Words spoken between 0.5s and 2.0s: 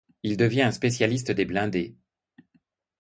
un spécialiste des blindés.